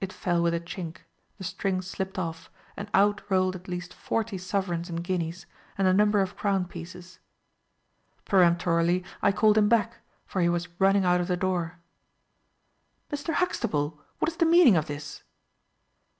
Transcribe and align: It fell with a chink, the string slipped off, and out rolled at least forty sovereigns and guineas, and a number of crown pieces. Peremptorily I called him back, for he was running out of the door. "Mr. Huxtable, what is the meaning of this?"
It 0.00 0.12
fell 0.12 0.42
with 0.42 0.52
a 0.52 0.58
chink, 0.58 0.96
the 1.38 1.44
string 1.44 1.80
slipped 1.80 2.18
off, 2.18 2.50
and 2.76 2.90
out 2.92 3.22
rolled 3.30 3.54
at 3.54 3.68
least 3.68 3.94
forty 3.94 4.36
sovereigns 4.36 4.90
and 4.90 5.04
guineas, 5.04 5.46
and 5.78 5.86
a 5.86 5.92
number 5.94 6.20
of 6.20 6.36
crown 6.36 6.64
pieces. 6.64 7.20
Peremptorily 8.24 9.04
I 9.22 9.30
called 9.30 9.56
him 9.56 9.68
back, 9.68 9.98
for 10.26 10.40
he 10.40 10.48
was 10.48 10.66
running 10.80 11.04
out 11.04 11.20
of 11.20 11.28
the 11.28 11.36
door. 11.36 11.78
"Mr. 13.12 13.32
Huxtable, 13.34 14.00
what 14.18 14.28
is 14.28 14.38
the 14.38 14.44
meaning 14.44 14.74
of 14.74 14.88
this?" 14.88 15.22